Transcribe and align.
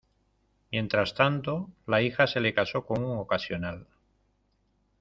Mientras 0.71 1.13
tanto, 1.13 1.69
la 1.85 2.01
hija 2.01 2.25
se 2.25 2.39
le 2.41 2.55
casó 2.55 2.83
con 2.87 3.03
un 3.03 3.19
ocasional. 3.19 3.85